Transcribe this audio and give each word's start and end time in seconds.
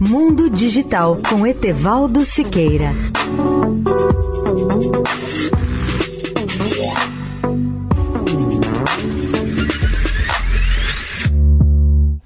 Mundo 0.00 0.48
Digital 0.48 1.18
com 1.28 1.44
Etevaldo 1.44 2.24
Siqueira. 2.24 2.92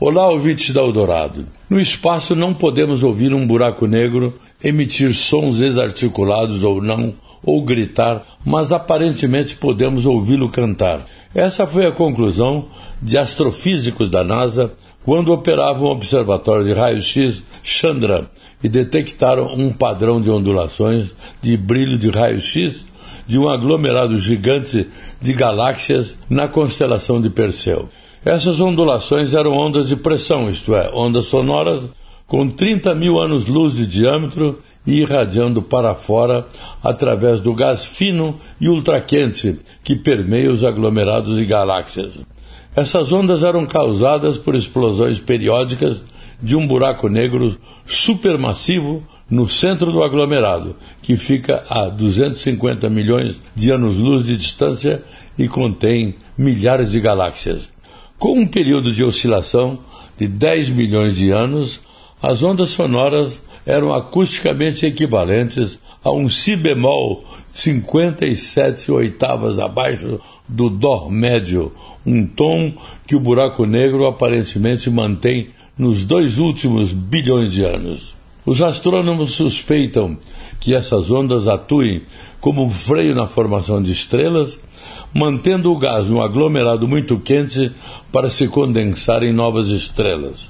Olá, 0.00 0.28
ouvintes 0.30 0.74
da 0.74 0.80
Eldorado. 0.80 1.46
No 1.68 1.80
espaço 1.80 2.34
não 2.34 2.52
podemos 2.52 3.04
ouvir 3.04 3.32
um 3.32 3.46
buraco 3.46 3.86
negro 3.86 4.34
emitir 4.64 5.14
sons 5.14 5.58
desarticulados 5.58 6.64
ou 6.64 6.82
não, 6.82 7.14
ou 7.40 7.62
gritar, 7.64 8.26
mas 8.44 8.72
aparentemente 8.72 9.54
podemos 9.54 10.06
ouvi-lo 10.06 10.48
cantar. 10.48 11.06
Essa 11.34 11.66
foi 11.66 11.86
a 11.86 11.92
conclusão 11.92 12.66
de 13.00 13.16
astrofísicos 13.16 14.10
da 14.10 14.24
NASA 14.24 14.72
quando 15.04 15.32
operavam 15.32 15.88
o 15.88 15.92
observatório 15.92 16.64
de 16.64 16.72
raio-x 16.72 17.42
Chandra 17.62 18.28
e 18.62 18.68
detectaram 18.68 19.54
um 19.54 19.72
padrão 19.72 20.20
de 20.20 20.30
ondulações 20.30 21.14
de 21.40 21.56
brilho 21.56 21.98
de 21.98 22.10
raio-x 22.10 22.84
de 23.26 23.38
um 23.38 23.48
aglomerado 23.48 24.18
gigante 24.18 24.88
de 25.20 25.32
galáxias 25.32 26.18
na 26.28 26.48
constelação 26.48 27.20
de 27.20 27.30
Perseu. 27.30 27.88
Essas 28.24 28.60
ondulações 28.60 29.32
eram 29.32 29.52
ondas 29.52 29.88
de 29.88 29.96
pressão, 29.96 30.50
isto 30.50 30.74
é, 30.74 30.90
ondas 30.92 31.26
sonoras 31.26 31.84
com 32.26 32.48
30 32.48 32.94
mil 32.94 33.18
anos-luz 33.18 33.76
de 33.76 33.86
diâmetro 33.86 34.58
e 34.86 35.00
irradiando 35.00 35.60
para 35.62 35.94
fora 35.94 36.46
através 36.82 37.40
do 37.40 37.54
gás 37.54 37.84
fino 37.84 38.40
e 38.60 38.68
ultraquente 38.68 39.58
que 39.84 39.94
permeia 39.94 40.50
os 40.50 40.64
aglomerados 40.64 41.36
de 41.36 41.44
galáxias. 41.44 42.18
Essas 42.74 43.12
ondas 43.12 43.42
eram 43.42 43.66
causadas 43.66 44.38
por 44.38 44.54
explosões 44.54 45.18
periódicas 45.18 46.02
de 46.42 46.56
um 46.56 46.66
buraco 46.66 47.08
negro 47.08 47.56
supermassivo 47.84 49.02
no 49.28 49.48
centro 49.48 49.92
do 49.92 50.02
aglomerado, 50.02 50.74
que 51.02 51.16
fica 51.16 51.62
a 51.70 51.88
250 51.88 52.88
milhões 52.88 53.40
de 53.54 53.70
anos-luz 53.70 54.24
de 54.24 54.36
distância 54.36 55.02
e 55.38 55.46
contém 55.46 56.16
milhares 56.36 56.90
de 56.90 57.00
galáxias. 57.00 57.70
Com 58.18 58.40
um 58.40 58.46
período 58.46 58.92
de 58.92 59.04
oscilação 59.04 59.78
de 60.18 60.26
10 60.26 60.70
milhões 60.70 61.16
de 61.16 61.30
anos, 61.30 61.80
as 62.20 62.42
ondas 62.42 62.70
sonoras 62.70 63.40
eram 63.64 63.92
acusticamente 63.92 64.86
equivalentes 64.86 65.78
a 66.02 66.10
um 66.10 66.28
si 66.28 66.56
bemol 66.56 67.24
57 67.52 68.90
oitavas 68.92 69.58
abaixo 69.58 70.20
do 70.48 70.70
dó 70.70 71.08
médio, 71.08 71.72
um 72.06 72.26
tom 72.26 72.72
que 73.06 73.14
o 73.14 73.20
buraco 73.20 73.66
negro 73.66 74.06
aparentemente 74.06 74.90
mantém 74.90 75.48
nos 75.76 76.04
dois 76.04 76.38
últimos 76.38 76.92
bilhões 76.92 77.52
de 77.52 77.64
anos. 77.64 78.14
Os 78.46 78.62
astrônomos 78.62 79.32
suspeitam 79.32 80.16
que 80.58 80.74
essas 80.74 81.10
ondas 81.10 81.46
atuem 81.46 82.02
como 82.40 82.64
um 82.64 82.70
freio 82.70 83.14
na 83.14 83.26
formação 83.26 83.82
de 83.82 83.92
estrelas 83.92 84.58
mantendo 85.12 85.72
o 85.72 85.78
gás 85.78 86.08
num 86.08 86.22
aglomerado 86.22 86.86
muito 86.86 87.18
quente 87.18 87.72
para 88.12 88.30
se 88.30 88.46
condensar 88.48 89.22
em 89.22 89.32
novas 89.32 89.68
estrelas. 89.68 90.48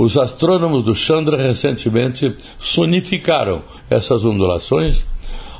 Os 0.00 0.16
astrônomos 0.16 0.82
do 0.82 0.94
Chandra 0.94 1.36
recentemente 1.36 2.34
sonificaram 2.58 3.60
essas 3.90 4.24
ondulações, 4.24 5.04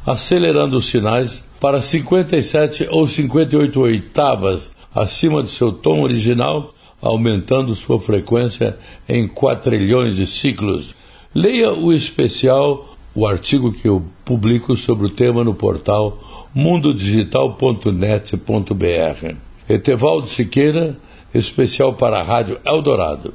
acelerando 0.07 0.79
os 0.79 0.87
sinais 0.87 1.45
para 1.61 1.83
57 1.83 2.89
ou 2.91 3.07
58 3.07 3.79
oitavas 3.79 4.71
acima 4.95 5.43
de 5.43 5.51
seu 5.51 5.71
tom 5.71 6.01
original, 6.01 6.73
aumentando 7.03 7.75
sua 7.75 8.01
frequência 8.01 8.79
em 9.07 9.29
quatrilhões 9.29 10.17
de 10.17 10.27
ciclos. 10.27 10.95
Leia 11.35 11.75
o 11.75 11.93
especial, 11.93 12.97
o 13.15 13.27
artigo 13.27 13.71
que 13.71 13.87
eu 13.87 14.03
publico 14.25 14.75
sobre 14.75 15.05
o 15.05 15.11
tema 15.11 15.45
no 15.45 15.53
portal 15.53 16.49
mundodigital.net.br. 16.55 19.35
Etevaldo 19.69 20.29
Siqueira, 20.29 20.97
especial 21.35 21.93
para 21.93 22.21
a 22.21 22.23
Rádio 22.23 22.59
Eldorado. 22.65 23.35